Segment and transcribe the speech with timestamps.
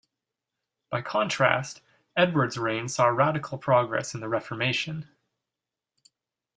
[0.89, 1.81] By contrast,
[2.17, 5.07] Edward's reign saw radical progress in the Reformation.